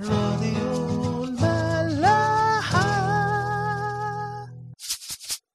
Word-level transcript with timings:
راديو 0.00 1.24
الملاحة. 1.24 2.82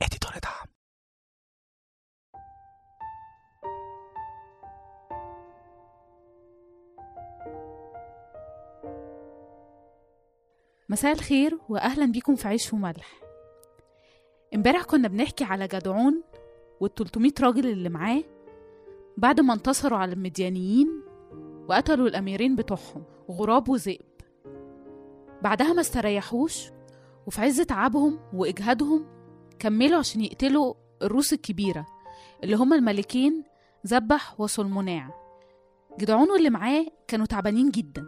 اديتور 0.02 0.32
دعم 0.44 0.68
مساء 10.90 11.14
الخير 11.14 11.60
واهلا 11.70 12.06
بيكم 12.06 12.36
في 12.36 12.48
عيش 12.48 12.74
وملح. 12.74 13.22
امبارح 14.56 14.84
كنا 14.84 15.08
بنحكي 15.08 15.44
على 15.44 15.68
جدعون 15.68 16.24
وال300 16.84 17.42
راجل 17.42 17.66
اللي 17.66 17.90
معاه 17.90 18.24
بعد 19.18 19.40
ما 19.40 19.54
انتصروا 19.54 19.98
على 19.98 20.14
المديانيين 20.14 21.02
وقتلوا 21.70 22.08
الأميرين 22.08 22.56
بتوعهم 22.56 23.04
غراب 23.32 23.70
وذئب. 23.70 24.07
بعدها 25.42 25.74
ما 25.74 25.82
استريحوش 25.82 26.72
وفي 27.28 27.42
عز 27.42 27.62
تعبهم 27.62 28.20
وإجهادهم 28.34 29.06
كملوا 29.60 30.00
عشان 30.00 30.22
يقتلوا 30.22 30.74
الروس 31.02 31.34
الكبيرة 31.34 31.86
اللي 32.44 32.56
هما 32.56 32.76
الملكين 32.76 33.44
ذبح 33.88 34.42
وسلموناع. 34.42 35.10
جدعون 36.00 36.32
واللي 36.32 36.50
معاه 36.50 36.86
كانوا 37.08 37.26
تعبانين 37.26 37.70
جدا. 37.70 38.06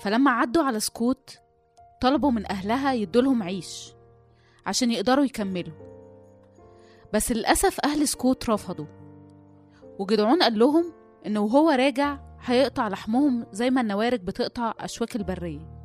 فلما 0.00 0.30
عدوا 0.30 0.62
على 0.62 0.80
سكوت 0.80 1.38
طلبوا 2.00 2.30
من 2.30 2.50
أهلها 2.50 2.92
يدولهم 2.92 3.42
عيش 3.42 3.92
عشان 4.66 4.90
يقدروا 4.90 5.24
يكملوا. 5.24 5.74
بس 7.14 7.32
للأسف 7.32 7.80
أهل 7.84 8.08
سكوت 8.08 8.50
رفضوا 8.50 8.86
وجدعون 9.98 10.42
قال 10.42 10.58
لهم 10.58 10.92
إنه 11.26 11.40
وهو 11.40 11.70
راجع 11.70 12.18
هيقطع 12.40 12.88
لحمهم 12.88 13.46
زي 13.52 13.70
ما 13.70 13.80
النوارج 13.80 14.20
بتقطع 14.20 14.74
أشواك 14.80 15.16
البرية. 15.16 15.75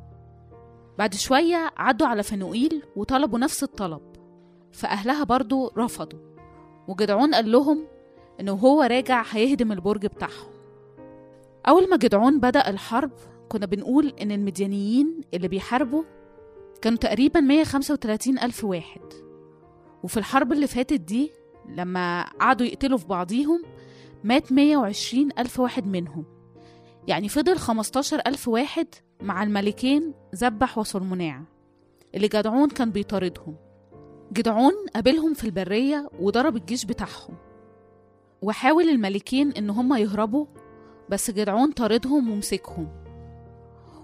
بعد 0.98 1.14
شوية 1.14 1.70
عدوا 1.76 2.06
على 2.06 2.22
فنوئيل 2.22 2.82
وطلبوا 2.96 3.38
نفس 3.38 3.62
الطلب 3.62 4.00
فأهلها 4.72 5.24
برضو 5.24 5.72
رفضوا 5.76 6.18
وجدعون 6.88 7.34
قال 7.34 7.52
لهم 7.52 7.86
إنه 8.40 8.52
وهو 8.52 8.82
راجع 8.82 9.24
هيهدم 9.30 9.72
البرج 9.72 10.06
بتاعهم. 10.06 10.52
أول 11.68 11.90
ما 11.90 11.96
جدعون 11.96 12.40
بدأ 12.40 12.70
الحرب 12.70 13.10
كنا 13.48 13.66
بنقول 13.66 14.14
إن 14.22 14.32
المديانيين 14.32 15.20
اللي 15.34 15.48
بيحاربوا 15.48 16.02
كانوا 16.82 16.98
تقريبا 16.98 17.40
135 17.40 18.38
ألف 18.38 18.64
واحد. 18.64 19.00
وفي 20.02 20.16
الحرب 20.16 20.52
اللي 20.52 20.66
فاتت 20.66 21.00
دي 21.00 21.32
لما 21.68 22.22
قعدوا 22.22 22.66
يقتلوا 22.66 22.98
في 22.98 23.06
بعضيهم 23.06 23.62
مات 24.24 24.52
120 24.52 25.28
ألف 25.38 25.60
واحد 25.60 25.86
منهم. 25.86 26.24
يعني 27.08 27.28
فضل 27.28 27.58
15 27.58 28.20
ألف 28.26 28.48
واحد 28.48 28.86
مع 29.22 29.42
الملكين 29.42 30.14
ذبح 30.34 30.78
وسلموناع 30.78 31.42
اللي 32.14 32.28
جدعون 32.28 32.68
كان 32.68 32.90
بيطاردهم. 32.90 33.56
جدعون 34.32 34.72
قابلهم 34.94 35.34
في 35.34 35.44
البرية 35.44 36.08
وضرب 36.20 36.56
الجيش 36.56 36.84
بتاعهم. 36.84 37.36
وحاول 38.42 38.88
الملكين 38.88 39.52
إن 39.52 39.70
هما 39.70 39.98
يهربوا 39.98 40.46
بس 41.08 41.30
جدعون 41.30 41.72
طاردهم 41.72 42.30
ومسكهم. 42.30 42.88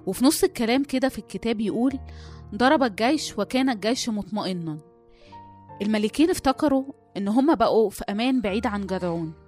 وفي 0.06 0.24
نص 0.24 0.44
الكلام 0.44 0.84
كده 0.84 1.08
في 1.08 1.18
الكتاب 1.18 1.60
يقول 1.60 1.98
ضرب 2.54 2.82
الجيش 2.82 3.38
وكان 3.38 3.70
الجيش 3.70 4.08
مطمئنا. 4.08 4.78
الملكين 5.82 6.30
افتكروا 6.30 6.84
إن 7.16 7.28
هما 7.28 7.54
بقوا 7.54 7.90
في 7.90 8.04
أمان 8.10 8.40
بعيد 8.40 8.66
عن 8.66 8.86
جدعون. 8.86 9.47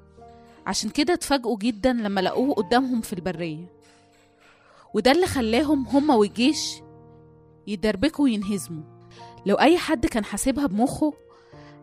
عشان 0.66 0.90
كده 0.90 1.12
اتفاجئوا 1.14 1.56
جدا 1.58 1.92
لما 1.92 2.20
لقوه 2.20 2.54
قدامهم 2.54 3.00
في 3.00 3.12
البرية. 3.12 3.66
وده 4.94 5.12
اللي 5.12 5.26
خلاهم 5.26 5.86
هما 5.86 6.14
والجيش 6.14 6.82
يدربكوا 7.66 8.24
وينهزموا. 8.24 8.82
لو 9.46 9.54
أي 9.54 9.78
حد 9.78 10.06
كان 10.06 10.24
حاسبها 10.24 10.66
بمخه 10.66 11.12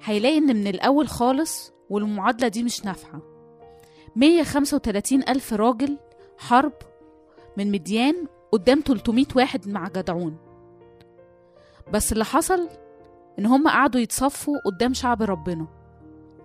هيلاقي 0.03 0.37
إن 0.37 0.55
من 0.55 0.67
الأول 0.67 1.07
خالص 1.07 1.71
والمعادلة 1.89 2.47
دي 2.47 2.63
مش 2.63 2.85
نافعة. 2.85 3.21
135 4.15 5.23
ألف 5.29 5.53
راجل 5.53 5.97
حرب 6.37 6.73
من 7.57 7.71
مديان 7.71 8.27
قدام 8.51 8.81
300 8.85 9.25
واحد 9.35 9.67
مع 9.67 9.87
جدعون. 9.87 10.37
بس 11.93 12.11
اللي 12.11 12.25
حصل 12.25 12.69
إن 13.39 13.45
هم 13.45 13.67
قعدوا 13.67 14.01
يتصفوا 14.01 14.57
قدام 14.65 14.93
شعب 14.93 15.21
ربنا. 15.23 15.67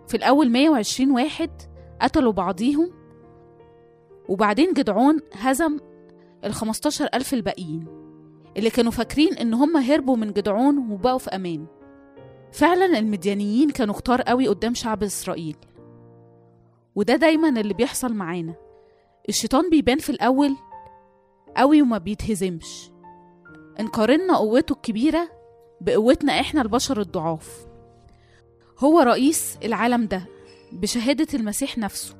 في 0.08 0.16
الأول 0.16 0.50
120 0.50 1.10
واحد 1.10 1.50
قتلوا 2.02 2.32
بعضيهم 2.32 2.90
وبعدين 4.28 4.72
جدعون 4.72 5.20
هزم 5.32 5.78
ال 6.44 6.52
15 6.54 7.08
ألف 7.14 7.34
الباقيين 7.34 7.86
اللي 8.56 8.70
كانوا 8.70 8.92
فاكرين 8.92 9.34
إن 9.34 9.54
هم 9.54 9.76
هربوا 9.76 10.16
من 10.16 10.32
جدعون 10.32 10.92
وبقوا 10.92 11.18
في 11.18 11.30
أمان. 11.30 11.66
فعلا 12.52 12.98
المديانيين 12.98 13.70
كانوا 13.70 13.94
كتار 13.94 14.22
قوي 14.22 14.48
قدام 14.48 14.74
شعب 14.74 15.02
إسرائيل. 15.02 15.56
وده 16.94 17.16
دايما 17.16 17.48
اللي 17.60 17.74
بيحصل 17.74 18.14
معانا. 18.14 18.54
الشيطان 19.28 19.70
بيبان 19.70 19.98
في 19.98 20.10
الأول 20.10 20.56
قوي 21.56 21.82
وما 21.82 21.98
بيتهزمش. 21.98 22.90
انقارنا 23.80 24.36
قوته 24.36 24.72
الكبيرة 24.72 25.28
بقوتنا 25.80 26.40
إحنا 26.40 26.62
البشر 26.62 27.00
الضعاف. 27.00 27.66
هو 28.78 29.00
رئيس 29.00 29.58
العالم 29.64 30.06
ده. 30.06 30.22
بشهادة 30.72 31.26
المسيح 31.34 31.78
نفسه 31.78 32.16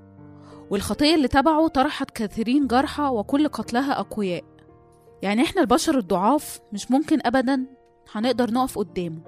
والخطية 0.71 1.15
اللي 1.15 1.29
تبعه 1.29 1.69
طرحت 1.69 2.11
كثيرين 2.11 2.67
جرحى 2.67 3.03
وكل 3.03 3.49
قتلها 3.49 4.01
أقوياء. 4.01 4.45
يعني 5.23 5.43
إحنا 5.43 5.61
البشر 5.61 5.99
الضعاف 5.99 6.61
مش 6.73 6.91
ممكن 6.91 7.19
أبدا 7.25 7.67
هنقدر 8.13 8.51
نقف 8.51 8.79
قدامه 8.79 9.21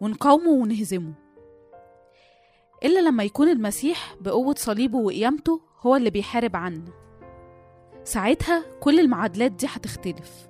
ونقاومه 0.00 0.50
ونهزمه. 0.50 1.12
إلا 2.84 3.00
لما 3.00 3.24
يكون 3.24 3.48
المسيح 3.48 4.16
بقوة 4.20 4.54
صليبه 4.58 4.98
وقيامته 4.98 5.60
هو 5.80 5.96
اللي 5.96 6.10
بيحارب 6.10 6.56
عنا. 6.56 6.92
ساعتها 8.04 8.64
كل 8.80 9.00
المعادلات 9.00 9.52
دي 9.52 9.66
هتختلف. 9.66 10.48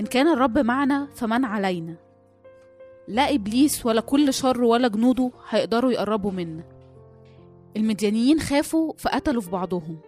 إن 0.00 0.06
كان 0.06 0.28
الرب 0.28 0.58
معنا 0.58 1.08
فمن 1.14 1.44
علينا. 1.44 1.96
لا 3.12 3.34
إبليس 3.34 3.86
ولا 3.86 4.00
كل 4.00 4.34
شر 4.34 4.64
ولا 4.64 4.88
جنوده 4.88 5.30
هيقدروا 5.48 5.92
يقربوا 5.92 6.30
منا 6.30 6.64
المديانيين 7.76 8.40
خافوا 8.40 8.92
فقتلوا 8.98 9.42
في 9.42 9.50
بعضهم. 9.50 9.98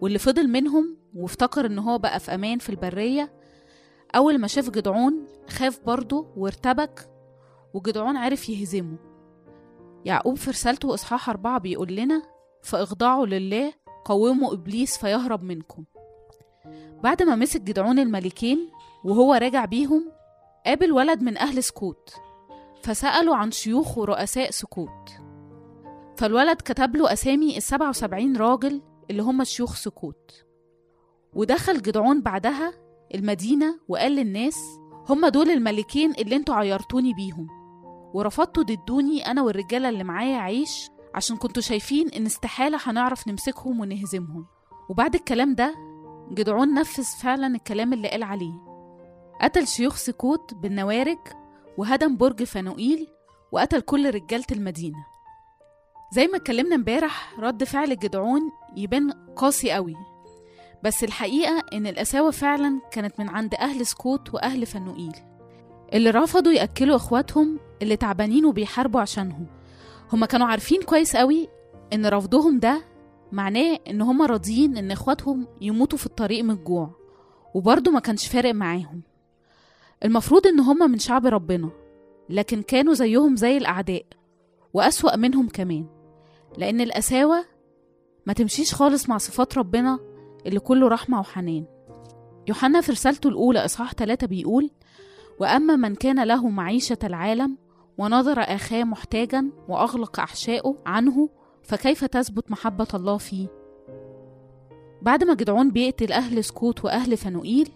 واللي 0.00 0.18
فضل 0.18 0.48
منهم 0.48 0.96
وافتكر 1.16 1.66
إن 1.66 1.78
هو 1.78 1.98
بقى 1.98 2.20
في 2.20 2.34
أمان 2.34 2.58
في 2.58 2.70
البرية 2.70 3.32
أول 4.16 4.38
ما 4.38 4.46
شاف 4.46 4.70
جدعون 4.70 5.26
خاف 5.48 5.80
برضه 5.86 6.26
وارتبك 6.36 7.08
وجدعون 7.74 8.16
عرف 8.16 8.48
يهزمه. 8.48 8.96
يعقوب 10.04 10.36
في 10.36 10.50
رسالته 10.50 10.94
إصحاح 10.94 11.28
أربعة 11.28 11.58
بيقول 11.60 11.94
لنا 11.96 12.22
فاخضعوا 12.62 13.26
لله 13.26 13.72
قوموا 14.04 14.52
إبليس 14.54 14.98
فيهرب 14.98 15.42
منكم. 15.42 15.84
بعد 17.02 17.22
ما 17.22 17.34
مسك 17.36 17.60
جدعون 17.60 17.98
الملكين 17.98 18.68
وهو 19.04 19.34
راجع 19.34 19.64
بيهم 19.64 20.17
قابل 20.68 20.92
ولد 20.92 21.22
من 21.22 21.38
أهل 21.38 21.62
سكوت 21.62 22.14
فسألوا 22.82 23.36
عن 23.36 23.50
شيوخ 23.50 23.98
ورؤساء 23.98 24.50
سكوت. 24.50 25.10
فالولد 26.16 26.56
كتب 26.56 26.96
له 26.96 27.12
أسامي 27.12 27.56
السبعة 27.56 27.88
وسبعين 27.88 28.36
راجل 28.36 28.82
اللي 29.10 29.22
هم 29.22 29.44
شيوخ 29.44 29.74
سكوت. 29.74 30.44
ودخل 31.34 31.82
جدعون 31.82 32.22
بعدها 32.22 32.72
المدينة 33.14 33.80
وقال 33.88 34.12
للناس 34.12 34.56
هم 35.08 35.26
دول 35.26 35.50
الملكين 35.50 36.10
اللي 36.10 36.36
أنتوا 36.36 36.54
عيرتوني 36.54 37.14
بيهم 37.14 37.46
ورفضتوا 38.14 38.62
ضدوني 38.62 39.26
أنا 39.26 39.42
والرجالة 39.42 39.88
اللي 39.88 40.04
معايا 40.04 40.36
عيش 40.36 40.90
عشان 41.14 41.36
كنتوا 41.36 41.62
شايفين 41.62 42.08
إن 42.08 42.26
استحالة 42.26 42.78
هنعرف 42.82 43.28
نمسكهم 43.28 43.80
ونهزمهم. 43.80 44.46
وبعد 44.90 45.14
الكلام 45.14 45.54
ده 45.54 45.74
جدعون 46.32 46.74
نفذ 46.74 47.04
فعلا 47.22 47.46
الكلام 47.46 47.92
اللي 47.92 48.08
قال 48.08 48.22
عليه. 48.22 48.67
قتل 49.42 49.66
شيوخ 49.66 49.96
سكوت 49.96 50.54
بالنوارج 50.54 51.18
وهدم 51.76 52.16
برج 52.16 52.42
فنوئيل 52.42 53.08
وقتل 53.52 53.80
كل 53.80 54.14
رجالة 54.14 54.44
المدينة. 54.52 55.06
زي 56.12 56.26
ما 56.26 56.36
اتكلمنا 56.36 56.74
امبارح 56.74 57.38
رد 57.38 57.64
فعل 57.64 57.96
جدعون 57.98 58.40
يبان 58.76 59.12
قاسي 59.36 59.70
قوي. 59.72 59.94
بس 60.84 61.04
الحقيقة 61.04 61.62
إن 61.72 61.86
القساوة 61.86 62.30
فعلا 62.30 62.80
كانت 62.92 63.20
من 63.20 63.28
عند 63.28 63.54
أهل 63.54 63.86
سكوت 63.86 64.34
وأهل 64.34 64.66
فنوئيل 64.66 65.12
اللي 65.92 66.10
رفضوا 66.10 66.52
يأكلوا 66.52 66.96
إخواتهم 66.96 67.58
اللي 67.82 67.96
تعبانين 67.96 68.44
وبيحاربوا 68.44 69.00
عشانهم. 69.00 69.46
هما 70.12 70.26
كانوا 70.26 70.46
عارفين 70.46 70.82
كويس 70.82 71.16
قوي 71.16 71.48
إن 71.92 72.06
رفضهم 72.06 72.58
ده 72.58 72.84
معناه 73.32 73.78
إن 73.90 74.02
هما 74.02 74.26
راضيين 74.26 74.76
إن 74.76 74.90
إخواتهم 74.90 75.46
يموتوا 75.60 75.98
في 75.98 76.06
الطريق 76.06 76.44
من 76.44 76.50
الجوع. 76.50 76.90
وبرضه 77.54 77.90
ما 77.90 78.00
كانش 78.00 78.26
فارق 78.26 78.54
معاهم. 78.54 79.02
المفروض 80.04 80.46
إن 80.46 80.60
هما 80.60 80.86
من 80.86 80.98
شعب 80.98 81.26
ربنا 81.26 81.70
لكن 82.28 82.62
كانوا 82.62 82.94
زيهم 82.94 83.36
زي 83.36 83.56
الأعداء 83.56 84.04
وأسوأ 84.74 85.16
منهم 85.16 85.48
كمان 85.48 85.86
لأن 86.58 86.80
القساوة 86.80 87.44
ما 88.26 88.32
تمشيش 88.32 88.74
خالص 88.74 89.08
مع 89.08 89.18
صفات 89.18 89.58
ربنا 89.58 89.98
اللي 90.46 90.60
كله 90.60 90.88
رحمة 90.88 91.20
وحنان. 91.20 91.64
يوحنا 92.48 92.80
في 92.80 92.92
رسالته 92.92 93.28
الأولى 93.28 93.64
إصحاح 93.64 93.94
3 93.94 94.26
بيقول 94.26 94.70
وأما 95.40 95.76
من 95.76 95.94
كان 95.94 96.24
له 96.24 96.48
معيشة 96.48 96.98
العالم 97.04 97.56
ونظر 97.98 98.40
أخاه 98.40 98.84
محتاجا 98.84 99.50
وأغلق 99.68 100.20
أحشائه 100.20 100.76
عنه 100.86 101.28
فكيف 101.62 102.04
تثبت 102.04 102.50
محبة 102.50 102.86
الله 102.94 103.16
فيه؟ 103.16 103.48
بعد 105.02 105.24
ما 105.24 105.34
جدعون 105.34 105.70
بيقتل 105.70 106.12
أهل 106.12 106.44
سكوت 106.44 106.84
وأهل 106.84 107.16
فنوئيل 107.16 107.70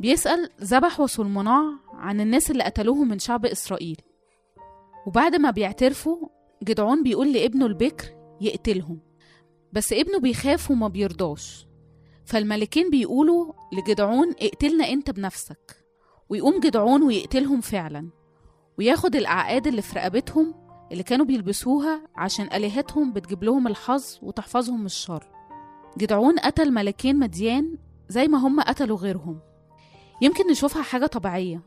بيسأل 0.00 0.50
ذبح 0.60 1.00
وسلمناع 1.00 1.62
عن 1.92 2.20
الناس 2.20 2.50
اللي 2.50 2.64
قتلوهم 2.64 3.08
من 3.08 3.18
شعب 3.18 3.46
إسرائيل. 3.46 4.00
وبعد 5.06 5.36
ما 5.36 5.50
بيعترفوا 5.50 6.16
جدعون 6.64 7.02
بيقول 7.02 7.32
لابنه 7.32 7.66
البكر 7.66 8.06
يقتلهم. 8.40 9.00
بس 9.72 9.92
ابنه 9.92 10.18
بيخاف 10.18 10.70
وما 10.70 10.88
بيرضاش. 10.88 11.66
فالملكين 12.24 12.90
بيقولوا 12.90 13.52
لجدعون 13.72 14.30
اقتلنا 14.40 14.88
انت 14.88 15.10
بنفسك. 15.10 15.84
ويقوم 16.28 16.60
جدعون 16.60 17.02
ويقتلهم 17.02 17.60
فعلا. 17.60 18.10
وياخد 18.78 19.16
الأعقاد 19.16 19.66
اللي 19.66 19.82
في 19.82 19.98
رقبتهم 19.98 20.54
اللي 20.92 21.02
كانوا 21.02 21.26
بيلبسوها 21.26 22.02
عشان 22.16 22.46
آلهتهم 22.52 23.12
بتجيب 23.12 23.44
لهم 23.44 23.66
الحظ 23.66 24.18
وتحفظهم 24.22 24.80
من 24.80 24.86
الشر. 24.86 25.24
جدعون 25.98 26.38
قتل 26.38 26.72
ملكين 26.72 27.18
مديان 27.18 27.78
زي 28.08 28.28
ما 28.28 28.38
هم 28.38 28.60
قتلوا 28.60 28.96
غيرهم. 28.96 29.49
يمكن 30.22 30.50
نشوفها 30.50 30.82
حاجة 30.82 31.06
طبيعية 31.06 31.60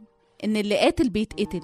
إن 0.44 0.58
اللي 0.58 0.78
قاتل 0.78 1.10
بيتقتل. 1.10 1.62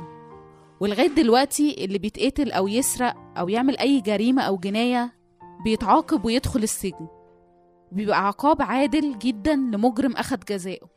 ولغاية 0.80 1.08
دلوقتي 1.08 1.86
اللي 1.86 1.98
بيتقتل 1.98 2.52
أو 2.52 2.68
يسرق 2.68 3.16
أو 3.38 3.50
يعمل 3.50 3.78
أي 3.78 4.02
جريمة 4.02 4.42
أو 4.42 4.58
جناية 4.58 5.14
بيتعاقب 5.64 6.26
ويدخل 6.26 6.64
السجن. 6.64 7.08
بيبقى 7.92 8.28
عقاب 8.28 8.62
عادل 8.62 9.20
جدا 9.20 9.56
لمجرم 9.56 10.12
أخد 10.14 10.40
جزاءه 10.50 10.90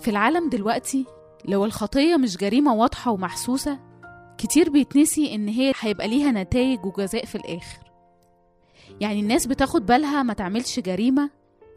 في 0.00 0.08
العالم 0.10 0.48
دلوقتي 0.48 1.06
لو 1.44 1.64
الخطية 1.64 2.16
مش 2.16 2.36
جريمة 2.36 2.74
واضحة 2.74 3.10
ومحسوسة 3.10 3.78
كتير 4.38 4.70
بيتنسي 4.70 5.34
إن 5.34 5.48
هي 5.48 5.72
هيبقى 5.80 6.08
ليها 6.08 6.30
نتائج 6.30 6.84
وجزاء 6.86 7.24
في 7.24 7.34
الآخر. 7.34 7.90
يعني 9.00 9.20
الناس 9.20 9.46
بتاخد 9.46 9.86
بالها 9.86 10.22
ما 10.22 10.32
تعملش 10.32 10.80
جريمة 10.80 11.30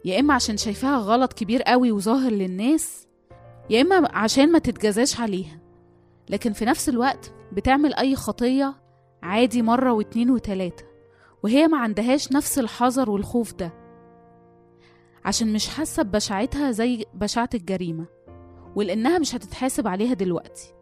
يا 0.04 0.20
إما 0.20 0.34
عشان 0.34 0.56
شايفاها 0.56 0.98
غلط 0.98 1.32
كبير 1.32 1.62
قوي 1.62 1.92
وظاهر 1.92 2.30
للناس 2.32 3.06
يا 3.70 3.80
إما 3.80 4.08
عشان 4.16 4.52
ما 4.52 4.58
تتجازاش 4.58 5.20
عليها 5.20 5.58
لكن 6.30 6.52
في 6.52 6.64
نفس 6.64 6.88
الوقت 6.88 7.32
بتعمل 7.52 7.94
أي 7.94 8.16
خطية 8.16 8.74
عادي 9.22 9.62
مرة 9.62 9.92
واتنين 9.92 10.30
وتلاتة 10.30 10.84
وهي 11.42 11.68
ما 11.68 11.78
عندهاش 11.78 12.32
نفس 12.32 12.58
الحذر 12.58 13.10
والخوف 13.10 13.54
ده. 13.54 13.72
عشان 15.24 15.52
مش 15.52 15.68
حاسة 15.68 16.02
ببشاعتها 16.02 16.70
زي 16.70 17.04
بشاعة 17.14 17.48
الجريمة 17.54 18.06
ولأنها 18.76 19.18
مش 19.18 19.34
هتتحاسب 19.34 19.86
عليها 19.88 20.14
دلوقتي. 20.14 20.72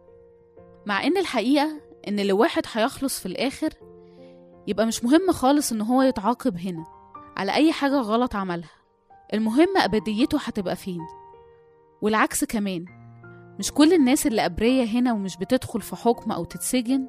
مع 0.85 1.03
إن 1.03 1.17
الحقيقة 1.17 1.81
إن 2.07 2.19
لو 2.27 2.37
واحد 2.37 2.63
هيخلص 2.73 3.19
في 3.19 3.25
الآخر 3.25 3.69
يبقى 4.67 4.85
مش 4.85 5.03
مهم 5.03 5.31
خالص 5.31 5.71
إن 5.71 5.81
هو 5.81 6.01
يتعاقب 6.01 6.57
هنا 6.57 6.85
على 7.37 7.53
أي 7.53 7.71
حاجة 7.71 7.95
غلط 8.01 8.35
عملها 8.35 8.71
المهم 9.33 9.77
أبديته 9.77 10.37
هتبقى 10.41 10.75
فين. 10.75 11.01
والعكس 12.03 12.43
كمان. 12.43 12.85
مش 13.59 13.71
كل 13.71 13.93
الناس 13.93 14.27
اللي 14.27 14.45
أبرية 14.45 14.83
هنا 14.83 15.13
ومش 15.13 15.37
بتدخل 15.37 15.81
في 15.81 15.95
حكم 15.95 16.31
أو 16.31 16.43
تتسجن 16.45 17.07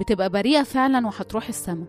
بتبقى 0.00 0.30
بريئة 0.30 0.62
فعلا 0.62 1.06
وهتروح 1.06 1.48
السما. 1.48 1.86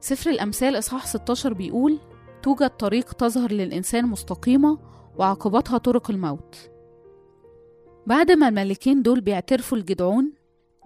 سفر 0.00 0.30
الأمثال 0.30 0.78
إصحاح 0.78 1.06
16 1.06 1.52
بيقول 1.52 1.98
توجد 2.42 2.70
طريق 2.70 3.12
تظهر 3.12 3.52
للإنسان 3.52 4.06
مستقيمة 4.06 4.78
وعاقبتها 5.18 5.78
طرق 5.78 6.10
الموت. 6.10 6.70
بعد 8.06 8.30
ما 8.30 8.48
الملكين 8.48 9.02
دول 9.02 9.20
بيعترفوا 9.20 9.78
لجدعون 9.78 10.32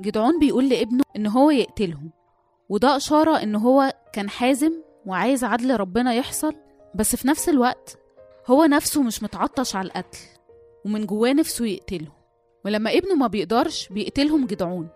جدعون 0.00 0.38
بيقول 0.38 0.69
لابنه 0.69 1.03
إن 1.17 1.26
هو 1.26 1.50
يقتلهم 1.50 2.11
وده 2.69 2.96
إشارة 2.96 3.43
إن 3.43 3.56
هو 3.56 3.93
كان 4.12 4.31
حازم 4.31 4.73
وعايز 5.06 5.44
عدل 5.44 5.76
ربنا 5.81 6.14
يحصل 6.14 6.55
بس 6.94 7.17
في 7.17 7.29
نفس 7.29 7.49
الوقت 7.49 7.99
هو 8.46 8.64
نفسه 8.64 9.03
مش 9.03 9.23
متعطش 9.23 9.76
على 9.76 9.87
القتل. 9.87 10.19
ومن 10.85 11.06
جواه 11.06 11.32
نفسه 11.32 11.67
يقتلهم. 11.67 12.12
ولما 12.65 12.91
ابنه 12.91 13.15
ما 13.15 13.27
بيقدرش 13.27 13.88
بيقتلهم 13.88 14.47
جدعون 14.47 14.88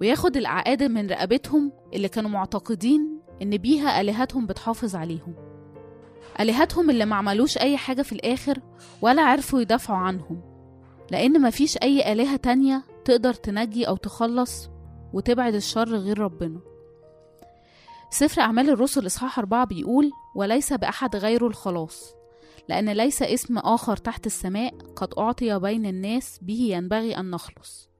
وياخد 0.00 0.36
العقاد 0.36 0.82
من 0.82 1.10
رقبتهم 1.10 1.72
اللي 1.94 2.08
كانوا 2.08 2.30
معتقدين 2.30 3.20
إن 3.42 3.56
بيها 3.56 4.00
آلهتهم 4.00 4.46
بتحافظ 4.46 4.96
عليهم. 4.96 5.34
آلهتهم 6.40 6.90
اللي 6.90 7.04
ما 7.04 7.16
عملوش 7.16 7.58
أي 7.58 7.76
حاجة 7.76 8.02
في 8.02 8.12
الآخر 8.12 8.58
ولا 9.02 9.22
عرفوا 9.22 9.60
يدافعوا 9.60 9.98
عنهم. 9.98 10.40
لأن 11.10 11.42
مفيش 11.42 11.76
أي 11.82 12.12
آلهة 12.12 12.36
تانية 12.36 12.82
تقدر 13.04 13.34
تنجي 13.34 13.88
أو 13.88 13.96
تخلص 13.96 14.70
وتبعد 15.12 15.54
الشر 15.54 15.88
غير 15.96 16.18
ربنا. 16.18 16.60
سفر 18.10 18.40
أعمال 18.40 18.70
الرسل 18.70 19.06
إصحاح 19.06 19.38
أربعة 19.38 19.66
بيقول 19.66 20.10
وليس 20.36 20.72
بأحد 20.72 21.16
غيره 21.16 21.46
الخلاص 21.46 22.14
لأن 22.68 22.88
ليس 22.88 23.22
اسم 23.22 23.58
آخر 23.58 23.96
تحت 23.96 24.26
السماء 24.26 24.76
قد 24.96 25.14
أعطي 25.18 25.58
بين 25.58 25.86
الناس 25.86 26.38
به 26.42 26.60
ينبغي 26.60 27.16
أن 27.16 27.30
نخلص. 27.30 27.90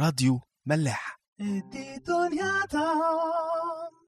راديو 0.00 0.40
ملاح. 0.66 1.20
دي 1.38 1.96
دنيا 1.96 2.66
دام 2.72 4.03